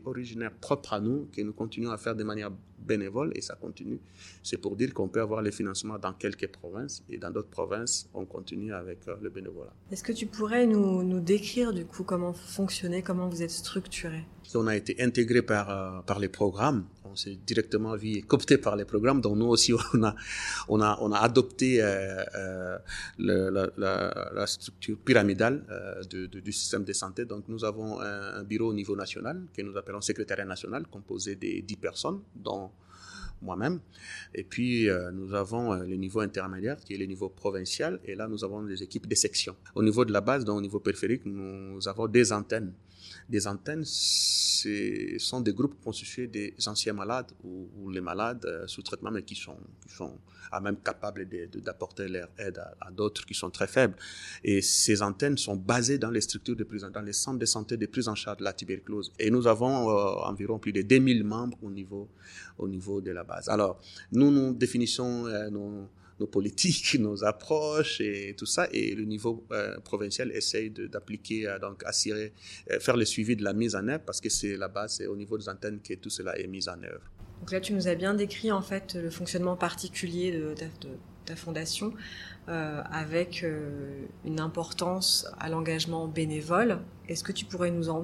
originaires 0.05 0.53
propres 0.53 0.93
à 0.93 1.00
nous 1.00 1.27
que 1.31 1.41
nous 1.41 1.53
continuons 1.53 1.91
à 1.91 1.98
faire 1.98 2.15
de 2.15 2.24
manière 2.24 2.51
bénévole 2.79 3.31
et 3.36 3.41
ça 3.41 3.55
continue. 3.55 4.00
C'est 4.43 4.58
pour 4.58 4.75
dire 4.75 4.93
qu'on 4.93 5.08
peut 5.08 5.22
avoir 5.22 5.41
les 5.41 5.51
financements 5.51 6.00
dans 6.00 6.13
quelques 6.13 6.48
provinces 6.48 7.03
et 7.10 7.17
dans 7.17 7.31
d'autres 7.31 7.50
provinces, 7.50 8.10
on 8.13 8.25
continue 8.25 8.74
avec 8.74 9.08
euh, 9.08 9.15
le 9.22 9.29
bénévolat. 9.29 9.74
Est-ce 9.91 10.03
que 10.03 10.12
tu 10.12 10.25
pourrais 10.25 10.65
nous, 10.65 11.03
nous 11.03 11.20
décrire 11.20 11.74
du 11.74 11.86
coup 11.86 12.03
comment 12.03 12.31
vous 12.31 12.48
fonctionnez, 12.48 13.01
comment 13.01 13.27
vous 13.27 13.43
êtes 13.43 13.51
structuré? 13.51 14.24
On 14.55 14.67
a 14.67 14.75
été 14.75 15.01
intégré 15.01 15.41
par, 15.41 15.70
euh, 15.70 16.01
par 16.01 16.20
les 16.20 16.27
programmes. 16.27 16.86
On 17.12 17.15
s'est 17.18 17.38
directement 17.46 17.96
vu 17.98 18.22
coopté 18.22 18.58
par 18.58 18.77
les 18.77 18.86
programmes. 18.86 19.20
Donc 19.20 19.36
nous 19.38 19.48
aussi, 19.48 19.74
on 19.94 20.03
a, 20.03 20.15
on 20.70 20.80
a, 20.82 20.98
on 21.01 21.12
a 21.12 21.18
adopté 21.20 21.82
euh, 21.82 22.24
euh, 22.36 23.70
la, 23.77 24.48
structure 24.48 24.98
pyramidale 24.98 25.65
euh, 25.70 26.03
du 26.27 26.51
système 26.53 26.86
de 26.86 26.94
santé. 26.94 27.25
Donc 27.25 27.44
nous 27.50 27.65
avons 27.65 28.00
un, 28.00 28.44
bureau 28.44 28.70
au 28.70 28.74
niveau 28.74 28.96
national 28.96 29.44
que 29.53 29.62
nous 29.62 29.75
appelons 29.77 30.00
secrétariat 30.00 30.46
national, 30.46 30.88
composé 30.88 31.36
de 31.36 31.60
10 31.62 31.75
personnes, 31.75 32.22
dont 32.36 32.72
moi-même. 33.41 33.80
Et 34.36 34.44
puis, 34.44 34.88
nous 35.13 35.34
avons 35.34 35.74
le 35.74 35.96
niveau 35.96 36.20
intermédiaire, 36.20 36.77
qui 36.77 36.94
est 36.94 36.98
le 36.98 37.06
niveau 37.06 37.27
provincial, 37.30 38.00
et 38.06 38.13
là, 38.13 38.27
nous 38.27 38.44
avons 38.44 38.62
des 38.62 38.84
équipes 38.84 39.08
de 39.08 39.15
section. 39.15 39.56
Au 39.74 39.82
niveau 39.82 40.06
de 40.06 40.13
la 40.13 40.22
base, 40.22 40.46
donc 40.46 40.60
au 40.60 40.62
niveau 40.62 40.80
périphérique, 40.80 41.25
nous 41.25 41.88
avons 41.88 42.08
des 42.08 42.32
antennes. 42.32 42.74
Des 43.31 43.47
antennes, 43.47 43.85
ce 43.85 45.15
sont 45.17 45.39
des 45.39 45.53
groupes 45.53 45.81
constitués 45.81 46.27
des 46.27 46.53
anciens 46.67 46.91
malades 46.91 47.31
ou, 47.45 47.89
les 47.89 48.01
malades 48.01 48.45
euh, 48.45 48.67
sous 48.67 48.81
traitement, 48.81 49.09
mais 49.09 49.23
qui 49.23 49.35
sont, 49.35 49.57
qui 49.88 49.93
sont 49.93 50.19
à 50.51 50.59
même 50.59 50.75
capables 50.77 51.25
d'apporter 51.63 52.09
leur 52.09 52.27
aide 52.38 52.61
à, 52.81 52.91
d'autres 52.91 53.25
qui 53.25 53.33
sont 53.33 53.50
très 53.50 53.67
faibles. 53.67 53.95
Et 54.43 54.61
ces 54.61 55.01
antennes 55.01 55.38
sont 55.38 55.55
basées 55.55 55.97
dans 55.97 56.11
les 56.11 56.19
structures 56.19 56.57
de 56.57 56.65
prise, 56.65 56.85
dans 56.93 57.01
les 57.01 57.13
centres 57.13 57.39
de 57.39 57.45
santé 57.45 57.77
de 57.77 57.85
prise 57.85 58.09
en 58.09 58.15
charge 58.15 58.39
de 58.39 58.43
la 58.43 58.51
tuberculose. 58.51 59.13
Et 59.17 59.31
nous 59.31 59.47
avons 59.47 59.89
euh, 59.89 60.13
environ 60.25 60.59
plus 60.59 60.73
de 60.73 60.81
2000 60.81 61.23
membres 61.23 61.57
au 61.61 61.71
niveau, 61.71 62.09
au 62.57 62.67
niveau 62.67 63.00
de 63.00 63.11
la 63.11 63.23
base. 63.23 63.47
Alors, 63.47 63.79
nous, 64.11 64.29
nous 64.29 64.53
définissons 64.53 65.25
euh, 65.27 65.50
nos 66.22 66.28
politiques, 66.28 66.96
nos 67.00 67.24
approches 67.25 68.00
et 68.00 68.36
tout 68.38 68.46
ça. 68.46 68.68
Et 68.72 68.96
le 68.96 69.04
niveau 69.04 69.46
euh, 69.51 69.78
provincial 69.82 70.32
essaye 70.32 70.70
d'appliquer, 70.70 71.48
euh, 71.48 71.60
donc 71.60 71.84
assurer, 71.84 72.32
euh, 72.72 72.80
faire 72.80 72.96
le 72.96 73.06
suivi 73.06 73.36
de 73.36 73.44
la 73.44 73.54
mise 73.54 73.75
en 73.75 73.88
œuvre 73.88 74.04
parce 74.06 74.22
que 74.22 74.30
c'est 74.30 74.56
la 74.56 74.70
base, 74.70 74.96
c'est 74.98 75.08
au 75.08 75.18
niveau 75.18 75.38
des 75.38 75.50
antennes 75.50 75.80
que 75.82 75.96
tout 75.96 76.10
cela 76.10 76.38
est 76.40 76.48
mis 76.48 76.70
en 76.70 76.82
œuvre. 76.84 77.04
Donc 77.40 77.51
là, 77.51 77.60
tu 77.60 77.74
nous 77.74 77.88
as 77.88 77.96
bien 77.96 78.13
décrit 78.13 78.51
en 78.51 78.62
fait 78.62 78.94
le 78.94 79.10
fonctionnement 79.10 79.58
particulier 79.58 80.32
de 80.32 80.54
ta, 81.25 81.36
fondation 81.36 81.94
avec 82.48 83.46
une 84.25 84.40
importance 84.42 85.25
à 85.40 85.48
l'engagement 85.48 86.10
bénévole. 86.10 86.80
Est-ce 87.08 87.24
que 87.24 87.32
tu 87.32 87.46
pourrais 87.46 87.72
nous, 87.72 87.90
en, 87.90 88.04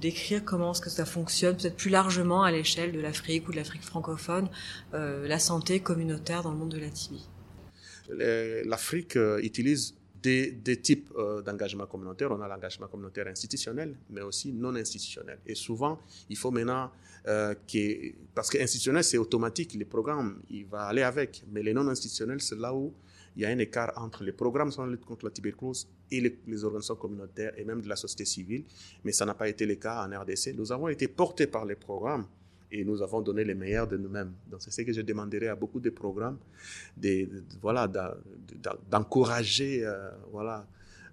décrire 0.00 0.44
comment 0.44 0.70
est-ce 0.70 0.80
que 0.80 0.88
ça 0.88 1.04
fonctionne, 1.04 1.56
peut-être 1.56 1.76
plus 1.76 1.90
largement 1.90 2.44
à 2.44 2.52
l'échelle 2.52 2.92
de 2.92 3.00
l'Afrique 3.00 3.48
ou 3.48 3.50
de 3.50 3.56
l'Afrique 3.56 3.82
francophone, 3.82 4.48
la 4.92 5.38
santé 5.40 5.80
communautaire 5.80 6.44
dans 6.44 6.52
le 6.52 6.58
monde 6.58 6.70
de 6.70 6.78
la 6.78 6.90
TB 6.90 7.16
L'Afrique 8.64 9.16
euh, 9.16 9.40
utilise 9.42 9.94
des, 10.22 10.80
types 10.82 11.10
euh, 11.16 11.42
d'engagement 11.42 11.86
communautaire. 11.86 12.30
On 12.30 12.40
a 12.40 12.48
l'engagement 12.48 12.88
communautaire 12.88 13.26
institutionnel, 13.26 13.96
mais 14.10 14.20
aussi 14.20 14.52
non 14.52 14.74
institutionnel. 14.74 15.38
Et 15.46 15.54
souvent, 15.54 15.98
il 16.28 16.36
faut 16.36 16.50
maintenant 16.50 16.90
euh, 17.26 17.54
que, 17.70 18.12
parce 18.34 18.50
que 18.50 18.58
institutionnel, 18.58 19.04
c'est 19.04 19.18
automatique, 19.18 19.74
les 19.74 19.84
programmes, 19.84 20.40
il 20.50 20.66
va 20.66 20.82
aller 20.82 21.02
avec. 21.02 21.42
Mais 21.50 21.62
les 21.62 21.72
non 21.72 21.88
institutionnels, 21.88 22.40
c'est 22.40 22.58
là 22.58 22.74
où 22.74 22.92
il 23.36 23.42
y 23.42 23.44
a 23.46 23.48
un 23.48 23.58
écart 23.58 23.92
entre 23.96 24.24
les 24.24 24.32
programmes 24.32 24.72
sur 24.72 24.84
la 24.84 24.90
lutte 24.90 25.04
contre 25.04 25.24
la 25.24 25.30
tuberculose 25.30 25.88
et 26.10 26.20
les, 26.20 26.38
les, 26.46 26.64
organisations 26.64 26.96
communautaires 26.96 27.52
et 27.56 27.64
même 27.64 27.80
de 27.80 27.88
la 27.88 27.96
société 27.96 28.24
civile. 28.24 28.64
Mais 29.04 29.12
ça 29.12 29.24
n'a 29.24 29.34
pas 29.34 29.48
été 29.48 29.64
le 29.66 29.76
cas 29.76 30.04
en 30.04 30.20
RDC. 30.20 30.54
Nous 30.56 30.72
avons 30.72 30.88
été 30.88 31.06
portés 31.08 31.46
par 31.46 31.64
les 31.64 31.76
programmes 31.76 32.26
et 32.72 32.84
nous 32.84 33.02
avons 33.02 33.20
donné 33.20 33.44
les 33.44 33.54
meilleurs 33.54 33.86
de 33.86 33.96
nous-mêmes. 33.96 34.32
Donc 34.50 34.60
c'est 34.62 34.70
ce 34.70 34.82
que 34.82 34.92
je 34.92 35.00
demanderais 35.00 35.48
à 35.48 35.56
beaucoup 35.56 35.80
de 35.80 35.90
programmes, 35.90 36.38
de, 36.96 37.28
voilà, 37.60 37.90
d'encourager, 38.90 39.84
euh, 39.84 40.10
voilà, 40.30 40.66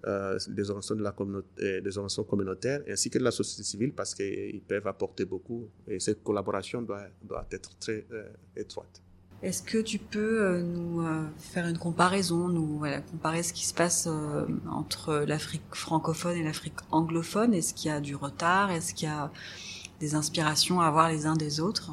euh, 0.06 0.38
des 0.48 0.70
organisations 0.70 0.96
de 0.96 1.04
la 1.04 1.12
communauté, 1.12 1.78
organisations 1.78 2.24
communautaires 2.24 2.82
ainsi 2.88 3.10
que 3.10 3.18
de 3.18 3.24
la 3.24 3.32
société 3.32 3.64
civile 3.64 3.94
parce 3.94 4.14
qu'ils 4.14 4.62
peuvent 4.62 4.88
apporter 4.88 5.26
beaucoup 5.26 5.68
et 5.88 6.00
cette 6.00 6.24
collaboration 6.24 6.82
doit, 6.82 7.08
doit 7.24 7.48
être 7.52 7.78
très 7.80 8.06
euh, 8.12 8.30
étroite. 8.56 9.02
Est-ce 9.44 9.62
que 9.62 9.78
tu 9.78 10.00
peux 10.00 10.42
euh, 10.42 10.64
nous 10.64 11.02
euh, 11.02 11.24
faire 11.38 11.68
une 11.68 11.78
comparaison, 11.78 12.48
nous 12.48 12.84
comparer 13.12 13.44
ce 13.44 13.54
qui 13.54 13.68
se 13.68 13.74
passe 13.74 14.08
euh, 14.08 14.46
entre 14.68 15.26
l'Afrique 15.28 15.62
francophone 15.74 16.38
et 16.38 16.44
l'Afrique 16.44 16.74
anglophone? 16.90 17.54
Est-ce 17.54 17.76
qu'il 17.76 17.92
y 17.92 17.94
a 17.94 18.02
du 18.02 18.16
retard? 18.16 18.72
Est-ce 18.72 18.96
qu'il 18.96 19.08
y 19.08 19.12
a 19.12 19.32
des 20.00 20.16
inspirations 20.16 20.80
à 20.82 20.88
avoir 20.88 21.10
les 21.10 21.26
uns 21.26 21.36
des 21.36 21.60
autres 21.60 21.92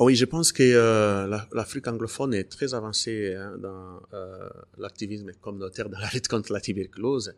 oui, 0.00 0.16
je 0.16 0.24
pense 0.24 0.50
que 0.50 0.64
euh, 0.64 1.38
l'Afrique 1.52 1.86
anglophone 1.86 2.34
est 2.34 2.50
très 2.50 2.74
avancée 2.74 3.32
hein, 3.36 3.56
dans 3.58 4.02
euh, 4.12 4.48
l'activisme 4.76 5.30
communautaire 5.40 5.88
dans 5.88 6.00
la 6.00 6.10
lutte 6.12 6.26
contre 6.26 6.52
la 6.52 6.60
tuberculose. 6.60 7.32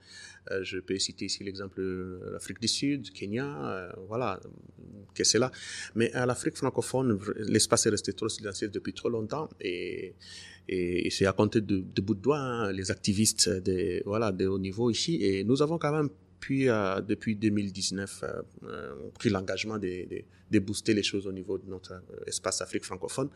Euh, 0.50 0.64
je 0.64 0.78
peux 0.78 0.98
citer 0.98 1.26
ici 1.26 1.44
l'exemple 1.44 1.78
de 1.78 2.18
l'Afrique 2.32 2.58
du 2.58 2.66
Sud, 2.66 3.12
Kenya, 3.12 3.92
voilà, 4.08 4.40
que 5.14 5.22
c'est 5.22 5.38
là. 5.38 5.50
Mais 5.94 6.10
à 6.14 6.24
l'Afrique 6.24 6.56
francophone, 6.56 7.20
l'espace 7.40 7.84
est 7.84 7.90
resté 7.90 8.14
trop 8.14 8.30
silencieux 8.30 8.68
depuis 8.68 8.94
trop 8.94 9.10
longtemps 9.10 9.50
et 9.60 10.14
c'est 11.10 11.26
à 11.26 11.32
compter 11.34 11.60
de, 11.60 11.84
de 11.94 12.00
bout 12.00 12.14
de 12.14 12.22
doigt 12.22 12.38
hein, 12.38 12.72
les 12.72 12.90
activistes 12.90 13.50
de, 13.50 14.02
voilà, 14.06 14.32
de 14.32 14.46
haut 14.46 14.58
niveau 14.58 14.88
ici. 14.88 15.22
Et 15.22 15.44
nous 15.44 15.60
avons 15.60 15.76
quand 15.76 15.92
même 15.92 16.08
puis, 16.40 16.68
euh, 16.68 17.00
depuis 17.00 17.34
2019, 17.34 18.22
euh, 18.22 18.42
euh, 18.64 18.94
pris 19.14 19.30
l'engagement 19.30 19.78
de, 19.78 20.24
booster 20.60 20.94
les 20.94 21.02
choses 21.02 21.26
au 21.26 21.32
niveau 21.32 21.58
de 21.58 21.68
notre 21.68 22.02
espace 22.26 22.60
Afrique 22.60 22.84
francophone. 22.84 23.28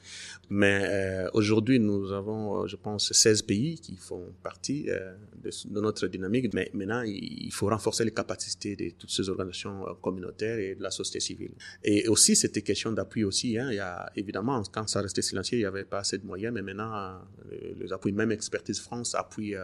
Mais 0.48 1.26
aujourd'hui, 1.34 1.78
nous 1.78 2.12
avons, 2.12 2.66
je 2.66 2.76
pense, 2.76 3.12
16 3.12 3.42
pays 3.42 3.78
qui 3.78 3.96
font 3.96 4.32
partie 4.42 4.84
de, 4.84 5.80
notre 5.80 6.06
dynamique. 6.06 6.54
Mais 6.54 6.70
maintenant, 6.72 7.02
il 7.04 7.50
faut 7.52 7.68
renforcer 7.68 8.04
les 8.04 8.10
capacités 8.12 8.74
de 8.74 8.90
toutes 8.90 9.10
ces 9.10 9.28
organisations 9.28 9.84
communautaires 10.00 10.58
et 10.58 10.74
de 10.76 10.82
la 10.82 10.90
société 10.90 11.20
civile. 11.20 11.52
Et 11.84 12.08
aussi, 12.08 12.36
c'était 12.36 12.62
question 12.62 12.92
d'appui 12.92 13.24
aussi. 13.24 13.58
Hein. 13.58 13.68
Il 13.70 13.76
y 13.76 13.80
a, 13.80 14.10
évidemment, 14.16 14.62
quand 14.72 14.88
ça 14.88 15.02
restait 15.02 15.22
silencieux, 15.22 15.58
il 15.58 15.62
n'y 15.62 15.66
avait 15.66 15.84
pas 15.84 15.98
assez 15.98 16.16
de 16.16 16.24
moyens. 16.24 16.54
Mais 16.54 16.62
maintenant, 16.62 17.20
les 17.50 17.92
appuis, 17.92 18.12
même 18.12 18.32
Expertise 18.32 18.80
France 18.80 19.14
appuie 19.14 19.56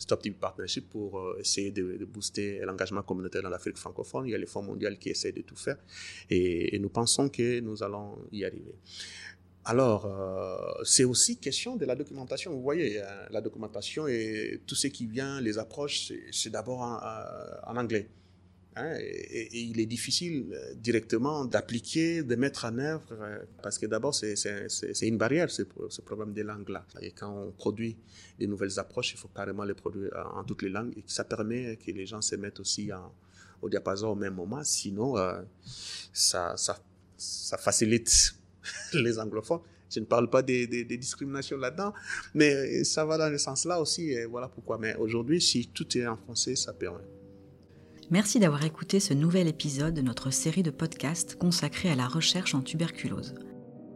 Stop 0.00 0.22
TB 0.22 0.36
Partnership 0.40 0.88
pour 0.88 1.18
euh, 1.18 1.38
essayer 1.38 1.70
de, 1.70 2.04
booster 2.06 2.60
l'engagement 2.60 3.02
communautaire 3.02 3.42
dans 3.42 3.50
l'Afrique 3.50 3.76
francophone. 3.76 4.26
Il 4.26 4.30
y 4.30 4.34
a 4.34 4.38
les 4.38 4.46
fonds 4.46 4.62
mondiaux 4.62 4.88
qui 4.98 5.10
essaient 5.10 5.30
de 5.30 5.42
tout 5.42 5.56
faire 5.56 5.76
et, 6.30 6.78
nous 6.78 6.88
pensons 6.88 7.28
que 7.28 7.60
nous 7.60 7.82
allons 7.82 8.16
y 8.32 8.46
arriver. 8.46 8.74
Alors, 9.66 10.06
euh, 10.06 10.82
c'est 10.84 11.04
aussi 11.04 11.36
question 11.36 11.76
de 11.76 11.84
la 11.84 11.94
documentation. 11.94 12.50
Vous 12.50 12.62
voyez, 12.62 13.02
euh, 13.02 13.26
la 13.30 13.42
documentation 13.42 14.06
et 14.08 14.62
tout 14.66 14.74
ce 14.74 14.86
qui 14.86 15.04
vient, 15.04 15.38
les 15.42 15.58
approches, 15.58 16.12
c'est 16.32 16.50
d'abord 16.50 16.80
en, 16.80 17.76
anglais. 17.76 18.08
Hein, 18.76 18.94
et, 19.00 19.48
il 19.52 19.80
est 19.80 19.86
difficile 19.86 20.46
euh, 20.52 20.74
directement 20.74 21.44
d'appliquer, 21.44 22.22
de 22.22 22.36
mettre 22.36 22.64
en 22.64 22.78
œuvre, 22.78 23.02
euh, 23.12 23.38
parce 23.62 23.78
que 23.78 23.86
d'abord, 23.86 24.14
c'est 24.14 24.36
une 25.02 25.18
barrière, 25.18 25.50
ce, 25.50 25.62
ce 25.88 26.00
problème 26.02 26.32
des 26.32 26.44
langues-là. 26.44 26.86
Et 27.02 27.10
quand 27.10 27.30
on 27.30 27.50
produit 27.50 27.96
des 28.38 28.46
nouvelles 28.46 28.78
approches, 28.78 29.12
il 29.12 29.18
faut 29.18 29.28
carrément 29.28 29.64
les 29.64 29.74
produire 29.74 30.12
en, 30.14 30.40
en 30.40 30.44
toutes 30.44 30.62
les 30.62 30.68
langues, 30.68 30.92
et 30.96 31.02
ça 31.06 31.24
permet 31.24 31.76
que 31.76 31.90
les 31.90 32.06
gens 32.06 32.22
se 32.22 32.36
mettent 32.36 32.60
aussi 32.60 32.90
au 33.60 33.68
diapason 33.68 34.08
au 34.08 34.14
même 34.14 34.34
moment, 34.34 34.62
sinon, 34.62 35.18
euh, 35.18 35.42
ça, 36.12 36.54
facilite 37.58 38.36
les 38.92 39.18
anglophones. 39.18 39.60
Je 39.92 39.98
ne 39.98 40.04
parle 40.04 40.30
pas 40.30 40.42
des, 40.42 40.68
des, 40.68 40.96
discriminations 40.96 41.56
là-dedans, 41.56 41.92
mais 42.34 42.84
ça 42.84 43.04
va 43.04 43.18
dans 43.18 43.36
ce 43.36 43.38
sens-là 43.38 43.80
aussi, 43.80 44.12
et 44.12 44.24
voilà 44.26 44.48
pourquoi. 44.48 44.78
Mais 44.78 44.94
aujourd'hui, 44.94 45.40
si 45.40 45.66
tout 45.66 45.98
est 45.98 46.06
en 46.06 46.16
français, 46.16 46.54
ça 46.54 46.72
permet. 46.72 47.02
Merci 48.12 48.40
d'avoir 48.40 48.64
écouté 48.64 48.98
ce 48.98 49.14
nouvel 49.14 49.46
épisode 49.46 49.94
de 49.94 50.02
notre 50.02 50.32
série 50.32 50.64
de 50.64 50.72
podcasts 50.72 51.36
consacrée 51.36 51.90
à 51.90 51.94
la 51.94 52.08
recherche 52.08 52.56
en 52.56 52.60
tuberculose. 52.60 53.36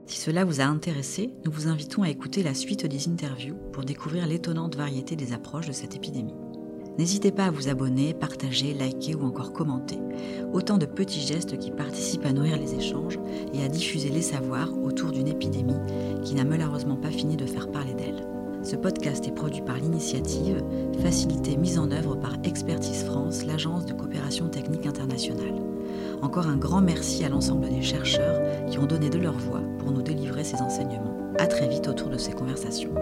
Si 0.06 0.18
cela 0.18 0.44
vous 0.44 0.60
a 0.60 0.64
intéressé, 0.64 1.34
nous 1.44 1.50
vous 1.50 1.66
invitons 1.66 2.04
à 2.04 2.10
écouter 2.10 2.44
la 2.44 2.54
suite 2.54 2.86
des 2.86 3.08
interviews 3.08 3.56
pour 3.72 3.84
découvrir 3.84 4.28
l'étonnante 4.28 4.76
variété 4.76 5.16
des 5.16 5.32
approches 5.32 5.66
de 5.66 5.72
cette 5.72 5.96
épidémie. 5.96 6.36
N'hésitez 6.96 7.32
pas 7.32 7.46
à 7.46 7.50
vous 7.50 7.68
abonner, 7.68 8.14
partager, 8.14 8.72
liker 8.72 9.16
ou 9.16 9.24
encore 9.24 9.52
commenter. 9.52 9.98
Autant 10.52 10.78
de 10.78 10.86
petits 10.86 11.26
gestes 11.26 11.58
qui 11.58 11.72
participent 11.72 12.26
à 12.26 12.32
nourrir 12.32 12.56
les 12.56 12.74
échanges 12.74 13.18
et 13.52 13.64
à 13.64 13.68
diffuser 13.68 14.10
les 14.10 14.22
savoirs 14.22 14.72
autour 14.80 15.10
d'une 15.10 15.26
épidémie 15.26 15.74
qui 16.22 16.36
n'a 16.36 16.44
malheureusement 16.44 16.96
pas 16.96 17.10
fini 17.10 17.36
de 17.36 17.46
faire 17.46 17.68
parler 17.72 17.94
d'elle. 17.94 18.33
Ce 18.64 18.76
podcast 18.76 19.28
est 19.28 19.34
produit 19.34 19.60
par 19.60 19.76
l'initiative, 19.76 20.64
facilité 21.02 21.58
mise 21.58 21.78
en 21.78 21.90
œuvre 21.90 22.16
par 22.16 22.32
Expertise 22.44 23.04
France, 23.04 23.44
l'agence 23.44 23.84
de 23.84 23.92
coopération 23.92 24.48
technique 24.48 24.86
internationale. 24.86 25.60
Encore 26.22 26.46
un 26.46 26.56
grand 26.56 26.80
merci 26.80 27.26
à 27.26 27.28
l'ensemble 27.28 27.68
des 27.68 27.82
chercheurs 27.82 28.40
qui 28.70 28.78
ont 28.78 28.86
donné 28.86 29.10
de 29.10 29.18
leur 29.18 29.36
voix 29.36 29.60
pour 29.78 29.92
nous 29.92 30.00
délivrer 30.00 30.44
ces 30.44 30.62
enseignements. 30.62 31.14
À 31.38 31.46
très 31.46 31.68
vite 31.68 31.88
autour 31.88 32.08
de 32.08 32.16
ces 32.16 32.32
conversations. 32.32 32.94